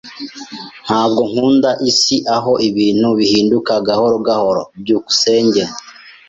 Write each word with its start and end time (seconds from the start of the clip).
Ntabwo 0.85 1.21
nkunda 1.29 1.69
isi 1.89 2.17
aho 2.35 2.51
ibintu 2.69 3.07
bihinduka 3.17 3.71
gahoro 3.87 4.15
gahoro. 4.27 4.61
byukusenge 4.81 5.63